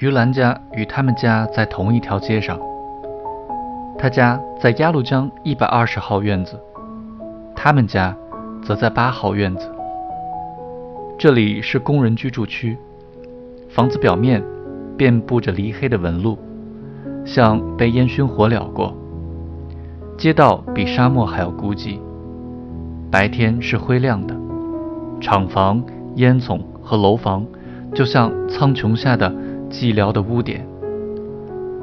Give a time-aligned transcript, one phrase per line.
[0.00, 2.56] 于兰家与他们家在同一条街上，
[3.98, 6.56] 他家在鸭绿江一百二十号院子，
[7.56, 8.16] 他们家
[8.62, 9.68] 则在八号院子。
[11.18, 12.78] 这里是工人居住区，
[13.68, 14.40] 房子表面
[14.96, 16.38] 遍布着离黑的纹路，
[17.24, 18.96] 像被烟熏火燎过。
[20.16, 21.98] 街道比沙漠还要孤寂，
[23.10, 24.36] 白天是灰亮的，
[25.20, 25.82] 厂房、
[26.14, 27.44] 烟囱和楼房
[27.92, 29.34] 就像苍穹下的
[29.70, 30.66] 寂寥的污点。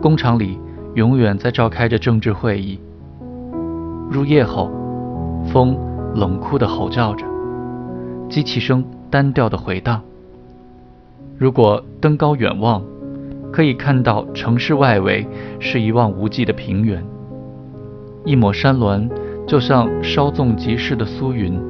[0.00, 0.58] 工厂里
[0.94, 2.80] 永远在召开着政治会议。
[4.10, 4.70] 入夜后，
[5.52, 5.76] 风
[6.14, 7.24] 冷酷地吼叫着，
[8.28, 8.84] 机器声。
[9.12, 10.00] 单调的回荡。
[11.36, 12.82] 如果登高远望，
[13.52, 15.28] 可以看到城市外围
[15.60, 17.04] 是一望无际的平原，
[18.24, 19.06] 一抹山峦
[19.46, 21.60] 就像稍纵即逝的苏云。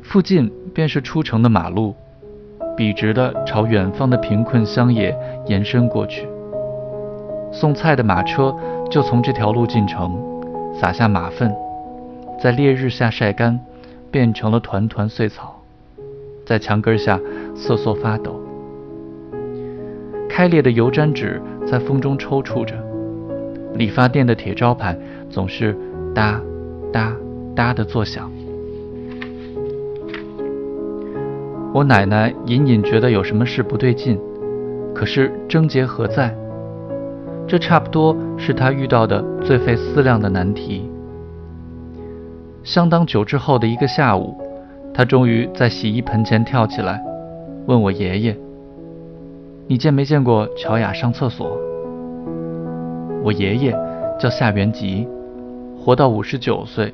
[0.00, 1.94] 附近便是出城的马路，
[2.78, 5.14] 笔直的朝远方的贫困乡野
[5.46, 6.28] 延伸过去。
[7.52, 8.54] 送菜的马车
[8.88, 10.16] 就从这条路进城，
[10.80, 11.52] 撒下马粪，
[12.40, 13.58] 在烈日下晒干。
[14.10, 15.60] 变成了团团碎草，
[16.46, 17.20] 在墙根下
[17.54, 18.40] 瑟瑟发抖。
[20.30, 22.74] 开裂的油毡纸在风中抽搐着，
[23.74, 24.96] 理发店的铁招牌
[25.28, 25.76] 总是
[26.14, 26.40] 哒
[26.90, 27.12] 哒
[27.54, 28.32] 哒的作响。
[31.74, 34.18] 我奶奶隐隐觉得有什么事不对劲，
[34.94, 36.34] 可是症结何在？
[37.46, 40.90] 这差不多是她遇到的最费思量的难题。
[42.64, 44.36] 相当久之后的一个下午，
[44.92, 47.02] 他终于在洗衣盆前跳起来，
[47.66, 48.36] 问我爷爷
[49.68, 51.56] ：“你见没见过乔雅上厕所？”
[53.22, 53.74] 我爷爷
[54.18, 55.06] 叫夏元吉，
[55.78, 56.92] 活到五十九岁，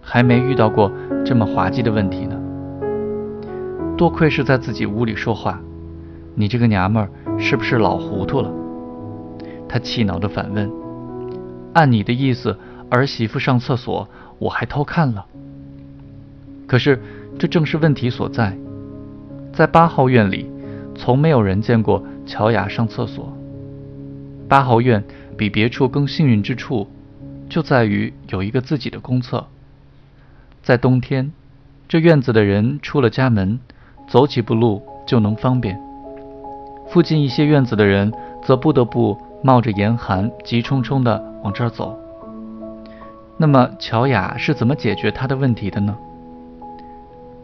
[0.00, 0.90] 还没遇到过
[1.24, 2.28] 这么滑稽的问题。
[4.02, 5.60] 多亏是在自己屋里说话，
[6.34, 8.52] 你这个娘们儿是不是老糊涂了？
[9.68, 10.68] 他气恼地反问
[11.72, 12.58] ：“按你的意思，
[12.90, 14.08] 儿媳妇上厕所？”
[14.40, 15.24] 我还偷看了，
[16.66, 17.00] 可是
[17.38, 18.58] 这正是问题所在。
[19.52, 20.50] 在八号院里，
[20.96, 23.32] 从没有人见过乔雅上厕所。
[24.48, 25.04] 八号院
[25.38, 26.88] 比别处更幸运之处，
[27.48, 29.46] 就在于有一个自己的公厕。
[30.60, 31.30] 在冬天，
[31.86, 33.60] 这院子的人出了家门，
[34.12, 35.74] 走几步路就能方便；
[36.86, 38.12] 附近一些院子的人，
[38.42, 41.98] 则不得不冒着严寒，急冲冲地往这儿走。
[43.38, 45.96] 那么乔雅是怎么解决她的问题的呢？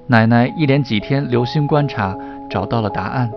[0.08, 2.14] 奶奶一连几天留心观察，
[2.50, 3.32] 找到了答案。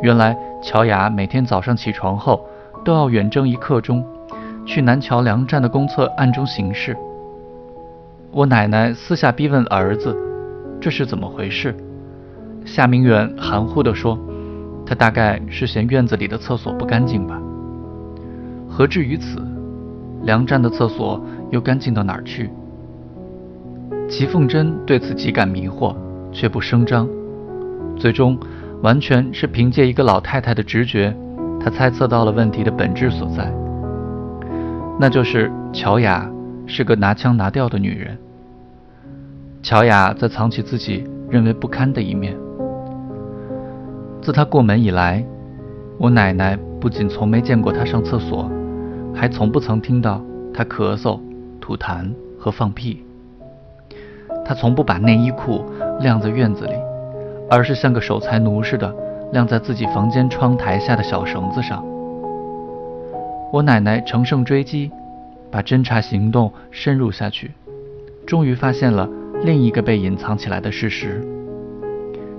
[0.00, 2.46] 原来乔雅每天早上起床后，
[2.84, 4.04] 都要远征一刻钟，
[4.64, 6.96] 去南桥粮站的公厕暗中行事。
[8.30, 10.16] 我奶奶私下逼问儿子
[10.80, 11.74] ：“这是怎么回事？”
[12.68, 14.18] 夏明远含糊地说
[14.84, 17.40] ：“他大概是嫌院子里的厕所不干净吧？
[18.68, 19.40] 何至于此？
[20.22, 21.20] 粮站的厕所……”
[21.50, 22.50] 又干净到哪儿去？
[24.06, 25.96] 齐凤珍对此极感迷惑，
[26.30, 27.08] 却不声张。
[27.96, 28.38] 最终，
[28.82, 31.16] 完全是凭借一个老太太的直觉，
[31.58, 33.50] 她猜测到了问题的本质所在，
[35.00, 36.30] 那就是乔雅
[36.66, 38.18] 是个拿腔拿调的女人。
[39.62, 42.36] 乔雅在藏起自己认为不堪的一面。
[44.28, 45.24] 自他过门以来，
[45.96, 48.46] 我奶奶不仅从没见过他上厕所，
[49.14, 50.22] 还从不曾听到
[50.52, 51.18] 他咳嗽。
[51.62, 53.02] 吐痰和放屁，
[54.44, 55.64] 他从不把内衣裤
[56.00, 56.74] 晾在院子里，
[57.48, 58.94] 而是像个守财奴似的
[59.32, 61.82] 晾在自己房间窗台下的小绳子上。
[63.50, 64.90] 我奶奶乘胜追击，
[65.50, 67.52] 把侦查行动深入下去，
[68.26, 69.08] 终于发现了
[69.42, 71.26] 另一个被隐藏起来的事实：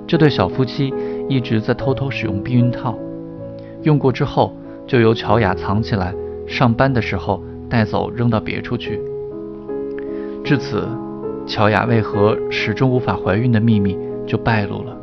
[0.05, 0.93] 这对小夫妻
[1.29, 2.97] 一直在偷偷使用避孕套，
[3.83, 4.51] 用过之后
[4.87, 6.13] 就由乔雅藏起来，
[6.47, 8.99] 上班的时候带走扔到别处去。
[10.43, 10.87] 至此，
[11.45, 13.95] 乔雅为何始终无法怀孕的秘密
[14.25, 14.97] 就败露了。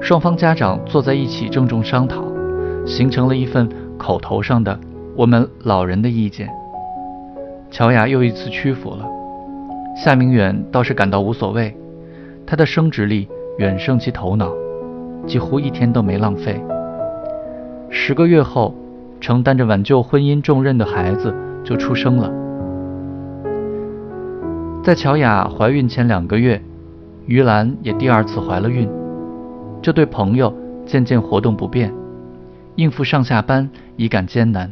[0.00, 2.24] 双方家长坐在一起郑重商讨，
[2.86, 4.78] 形成了一份口头上的
[5.14, 6.48] 我们老人的意见。
[7.70, 9.06] 乔雅又一次屈服了。
[9.96, 11.76] 夏明远倒是感到无所谓，
[12.46, 13.28] 他的生殖力
[13.58, 14.52] 远胜其头脑，
[15.26, 16.60] 几乎一天都没浪费。
[17.90, 18.74] 十个月后，
[19.20, 21.34] 承担着挽救婚姻重任的孩子
[21.64, 22.32] 就出生了。
[24.82, 26.62] 在乔雅怀孕前两个月，
[27.26, 28.88] 于兰也第二次怀了孕。
[29.82, 31.92] 这对朋友渐渐活动不便，
[32.76, 34.70] 应付上下班已感艰难，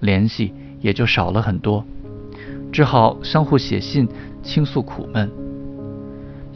[0.00, 1.84] 联系也就少了很多，
[2.72, 4.08] 只好相互写信
[4.42, 5.30] 倾诉苦闷。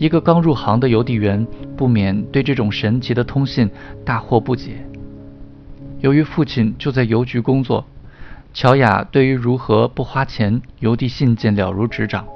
[0.02, 1.46] 一个刚入行的邮递员
[1.76, 3.70] 不免对这种神奇的通信
[4.04, 4.84] 大惑不解。
[6.00, 7.84] 由于父亲就在邮局工作，
[8.52, 12.26] 乔雅对于如何不花钱邮递信件了如指掌。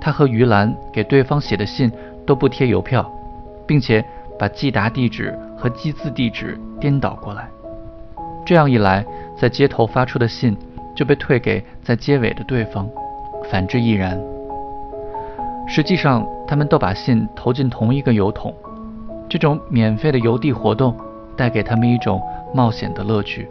[0.00, 1.90] 他和于兰给对方写的信
[2.24, 3.12] 都不贴邮票，
[3.66, 4.04] 并且
[4.38, 7.48] 把寄达地址和寄字地址颠倒过来。
[8.46, 9.04] 这样一来，
[9.36, 10.56] 在街头发出的信
[10.94, 12.88] 就被退给在街尾的对方，
[13.50, 14.16] 反之亦然。
[15.68, 18.52] 实际上，他们都把信投进同一个邮筒。
[19.28, 20.96] 这种免费的邮递活动
[21.36, 22.20] 带给他们一种
[22.54, 23.46] 冒险的乐趣。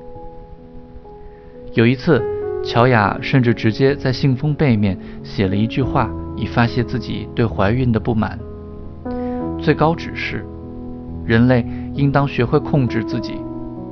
[1.73, 2.21] 有一次，
[2.63, 6.09] 乔雅甚至直接在信封背面写了一句话。
[6.39, 8.37] 以发泄自己对怀孕的不满。
[9.59, 10.45] 最高指示：
[11.25, 11.65] 人类
[11.95, 13.41] 应当学会控制自己，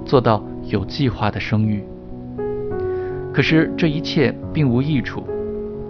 [0.06, 1.84] 做到有计划的生育。
[3.34, 5.24] 可是这一切并无益处，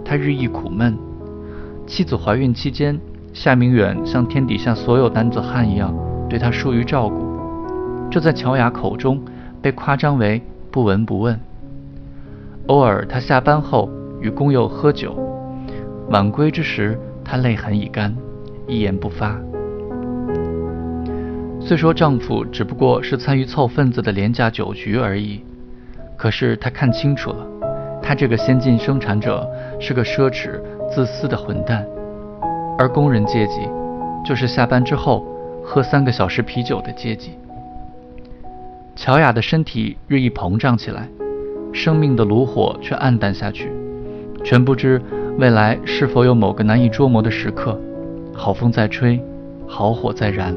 [0.02, 0.96] 他日益苦闷。
[1.86, 2.98] 妻子怀孕期间，
[3.32, 5.94] 夏明远像天底下所有男子汉一样
[6.28, 7.24] 对她疏于照顾，
[8.10, 9.22] 这在乔雅口中
[9.62, 11.38] 被夸张为不闻不问。
[12.66, 13.88] 偶尔他下班后
[14.20, 15.16] 与工友喝酒。
[16.10, 18.14] 晚归之时，她泪痕已干，
[18.66, 19.36] 一言不发。
[21.60, 25.40] 虽说丈夫只不过是参与凑份子的廉价酒局而已，
[26.16, 27.46] 可是她看清楚了，
[28.02, 29.48] 他这个先进生产者
[29.80, 30.60] 是个奢侈、
[30.94, 31.86] 自私的混蛋，
[32.78, 33.68] 而工人阶级
[34.24, 35.24] 就是下班之后
[35.62, 37.32] 喝三个小时啤酒的阶级。
[38.94, 41.08] 乔雅的身体日益膨胀起来，
[41.72, 43.70] 生命的炉火却暗淡下去，
[44.42, 45.00] 全不知。
[45.38, 47.78] 未来是否有某个难以捉摸的时刻，
[48.32, 49.22] 好风在吹，
[49.66, 50.56] 好火在燃？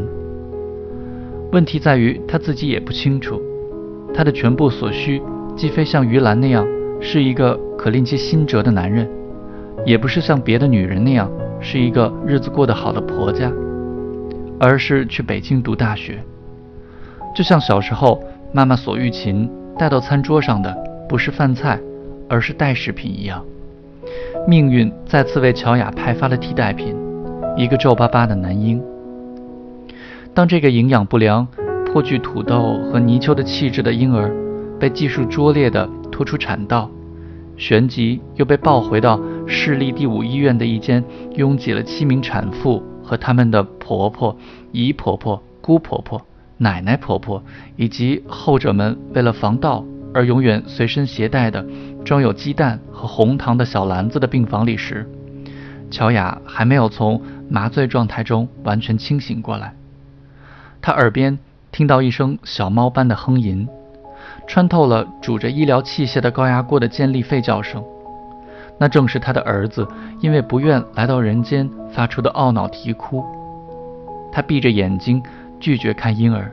[1.51, 3.41] 问题在于他自己也不清楚，
[4.13, 5.21] 他的全部所需，
[5.53, 6.65] 既非像于兰那样
[7.01, 9.05] 是一个可令其心折的男人，
[9.85, 11.29] 也不是像别的女人那样
[11.59, 13.51] 是一个日子过得好的婆家，
[14.59, 16.19] 而是去北京读大学。
[17.35, 18.21] 就像小时候
[18.51, 20.75] 妈妈索玉琴带到餐桌上的
[21.07, 21.79] 不是饭菜，
[22.27, 23.43] 而是代食品一样。
[24.47, 26.95] 命运再次为乔雅派发了替代品，
[27.55, 28.81] 一个皱巴巴的男婴。
[30.33, 31.45] 当这个营养不良、
[31.85, 34.31] 颇具土豆和泥鳅的气质的婴儿
[34.79, 36.89] 被技术拙劣地拖出产道，
[37.57, 39.19] 旋即又被抱回到
[39.51, 41.03] 市立第五医院的一间
[41.35, 44.37] 拥挤了七名产妇和他们的婆婆、
[44.71, 46.21] 姨婆婆、姑婆婆、
[46.57, 47.43] 奶奶婆婆，
[47.75, 51.65] 以及后者们为了防盗而永远随身携带的。
[52.05, 55.09] 装有鸡蛋和红糖的小篮子的病房里时，
[55.91, 59.75] 乔雅还没有从麻醉状态中完全清醒过来。
[60.81, 61.37] 她耳边
[61.71, 63.67] 听到一声小猫般的哼吟，
[64.47, 67.83] 穿透了煮着医疗器械的高压锅的尖利吠叫声。
[68.79, 69.85] 那正是他的儿子
[70.21, 73.23] 因为不愿来到人间发出的懊恼啼哭。
[74.31, 75.21] 他闭着眼睛
[75.59, 76.51] 拒绝看婴儿，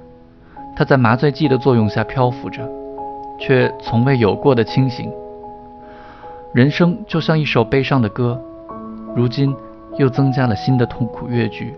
[0.74, 2.68] 他在麻醉剂的作用下漂浮着，
[3.38, 5.10] 却从未有过的清醒。
[6.52, 8.40] 人生就像一首悲伤的歌，
[9.14, 9.54] 如今
[9.98, 11.74] 又增加了新的痛苦乐句。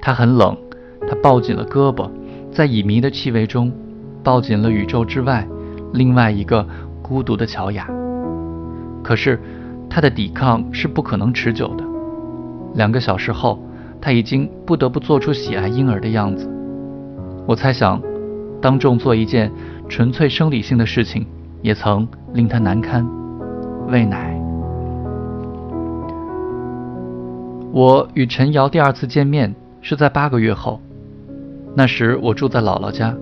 [0.00, 0.56] 他很冷，
[1.08, 2.08] 他抱紧了胳膊，
[2.52, 3.72] 在乙醚的气味中，
[4.22, 5.46] 抱紧了宇宙之外
[5.92, 6.64] 另外一个
[7.02, 7.88] 孤独的乔雅。
[9.02, 9.40] 可是
[9.88, 11.84] 他的抵抗是不可能持久的。
[12.74, 13.58] 两个小时后，
[14.00, 16.48] 他已经不得不做出喜爱婴儿的样子。
[17.46, 18.00] 我猜想，
[18.60, 19.50] 当众做一件
[19.88, 21.26] 纯粹生理性的事情，
[21.62, 23.06] 也曾令他难堪。
[23.88, 24.38] 喂奶。
[27.72, 30.80] 我与陈瑶第二次见面是在八个月后，
[31.74, 33.14] 那时我住在姥姥家，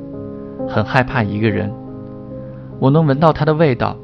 [0.68, 1.72] 很害怕一个人。
[2.78, 3.96] 我能闻到她的味道，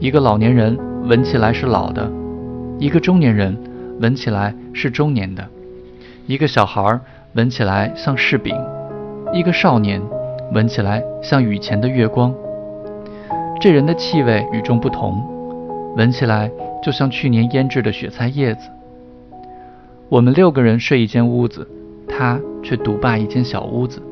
[0.00, 2.10] 一个老年人闻起来是老的，
[2.78, 3.54] 一个中年人
[4.00, 5.46] 闻起来是中年的，
[6.26, 6.98] 一个小孩
[7.34, 8.56] 闻起来像柿饼，
[9.30, 10.00] 一个少年
[10.54, 12.34] 闻起来像雨前的月光。
[13.60, 15.22] 这人的气味与众不同。
[15.94, 16.50] 闻起来
[16.82, 18.70] 就像去年腌制的雪菜叶子。
[20.08, 21.68] 我们六个人睡一间屋子，
[22.08, 24.02] 他却独霸一间小屋子。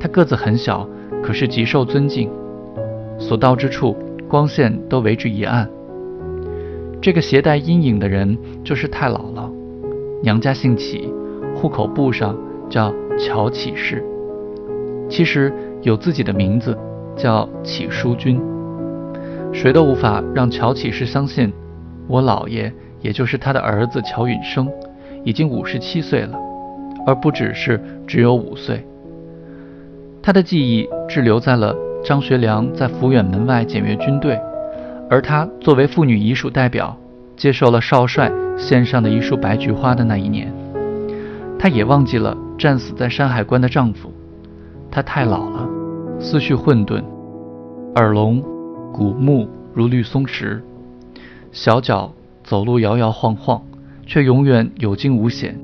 [0.00, 0.88] 他个子很小，
[1.22, 2.30] 可是极受尊敬。
[3.18, 3.94] 所到之处，
[4.26, 5.68] 光线都为之一暗。
[7.00, 9.50] 这个携带阴影的人就是太姥姥，
[10.22, 11.08] 娘家姓启，
[11.54, 12.36] 户口簿上
[12.68, 14.02] 叫乔启氏，
[15.08, 16.76] 其实有自己的名字，
[17.16, 18.40] 叫启淑君。
[19.52, 21.52] 谁都无法让乔启士相信，
[22.08, 24.68] 我姥爷，也就是他的儿子乔允生，
[25.22, 26.36] 已经五十七岁了，
[27.06, 28.84] 而不只是只有五岁。
[30.20, 31.72] 他的记忆滞留在了
[32.04, 34.36] 张学良在抚远门外检阅军队，
[35.08, 36.96] 而他作为妇女遗属代表，
[37.36, 40.52] 接受了少帅献上的一束白菊花的那一年。
[41.58, 44.12] 她也忘记了战死在山海关的丈夫。
[44.90, 45.68] 她太老了，
[46.18, 47.02] 思绪混沌，
[47.94, 48.42] 耳聋，
[48.92, 50.62] 骨目如绿松石，
[51.52, 53.62] 小脚走路摇摇晃晃，
[54.06, 55.58] 却永远有惊无险。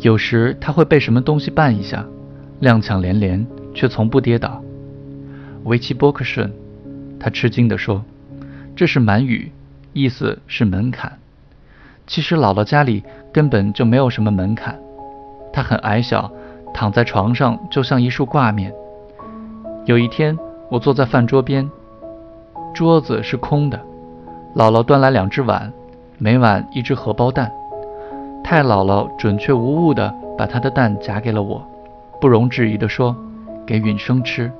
[0.00, 2.06] 有时她会被什么东西绊一下，
[2.60, 4.62] 踉跄连连，却从不跌倒。
[5.64, 6.52] 维奇波克顺，
[7.20, 8.04] 他吃惊地说
[8.74, 9.52] ：“这是满语，
[9.92, 11.18] 意思是门槛。
[12.06, 13.02] 其实姥姥家里
[13.32, 14.78] 根本就没有什么门槛。
[15.52, 16.30] 她很矮小，
[16.72, 18.72] 躺在床上就像一束挂面。
[19.84, 20.36] 有一天，
[20.70, 21.68] 我坐在饭桌边，
[22.74, 23.78] 桌子是空的，
[24.56, 25.70] 姥姥端来两只碗，
[26.18, 27.52] 每碗一只荷包蛋。
[28.42, 31.62] 太姥姥准确无误地把她的蛋夹给了我，
[32.20, 33.14] 不容置疑地说
[33.66, 34.50] ：‘给允生吃。’”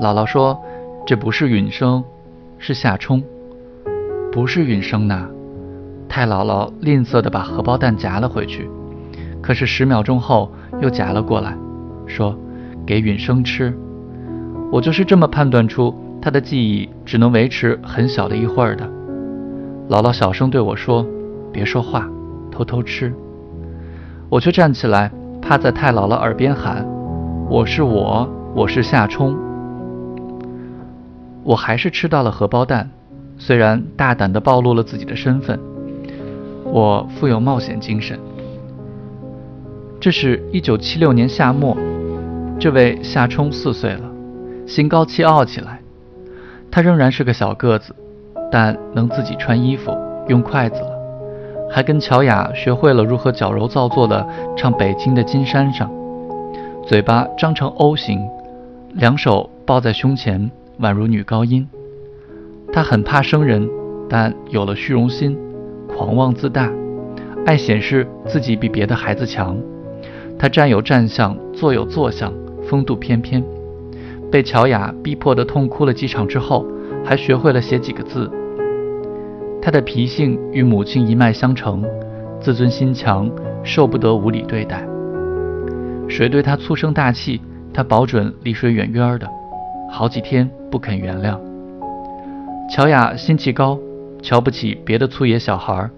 [0.00, 0.60] 姥姥说
[1.06, 2.02] ：“这不是允生，
[2.60, 3.20] 是夏冲。
[4.30, 5.26] 不是允生呐。”
[6.08, 8.68] 太姥姥吝啬地把荷包蛋夹了回去，
[9.40, 11.56] 可是十秒钟后又夹了过来，
[12.06, 12.36] 说
[12.86, 13.72] ：“给允生吃。”
[14.72, 18.84] 我就是这么判断出他的记忆只能维持很小的一会儿的。
[19.88, 21.06] 姥姥小声对我说
[21.52, 22.08] ：“别说话，
[22.50, 23.12] 偷偷吃。”
[24.28, 26.86] 我却站起来，趴在太姥姥耳边喊
[27.50, 29.36] ：“我是我，我是夏冲。”
[31.50, 32.88] 我还是吃到了荷包蛋，
[33.36, 35.58] 虽然大胆地暴露了自己的身份。
[36.64, 38.16] 我富有冒险精神。
[39.98, 41.76] 这是一九七六年夏末，
[42.56, 44.08] 这位夏冲四岁了，
[44.64, 45.80] 心高气傲起来。
[46.70, 47.96] 他仍然是个小个子，
[48.52, 49.90] 但能自己穿衣服、
[50.28, 50.92] 用筷子了，
[51.68, 54.24] 还跟乔雅学会了如何矫揉造作地
[54.56, 55.90] 唱《北京的金山上》，
[56.86, 58.24] 嘴巴张成 O 型，
[58.94, 60.48] 两手抱在胸前。
[60.80, 61.66] 宛如女高音，
[62.72, 63.68] 她很怕生人，
[64.08, 65.36] 但有了虚荣心，
[65.86, 66.72] 狂妄自大，
[67.44, 69.58] 爱显示自己比别的孩子强。
[70.38, 72.32] 她站有站相，坐有坐相，
[72.62, 73.44] 风度翩翩。
[74.32, 76.64] 被乔雅逼迫的痛哭了几场之后，
[77.04, 78.30] 还学会了写几个字。
[79.60, 81.84] 她的脾性与母亲一脉相承，
[82.40, 83.30] 自尊心强，
[83.62, 84.88] 受不得无理对待。
[86.08, 87.38] 谁对她粗声大气，
[87.74, 89.28] 她保准离谁远远的。
[89.90, 91.38] 好几天不肯原谅。
[92.70, 93.78] 乔雅心气高，
[94.22, 95.90] 瞧不起别的粗野小孩儿，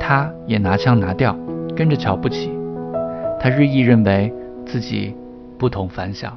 [0.00, 1.36] 她也拿腔拿调，
[1.76, 2.50] 跟着瞧不起。
[3.38, 4.32] 她日益认为
[4.64, 5.14] 自己
[5.58, 6.36] 不同凡响。